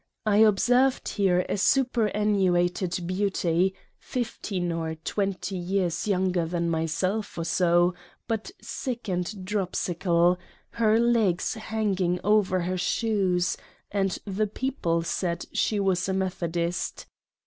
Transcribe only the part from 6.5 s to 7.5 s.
myself or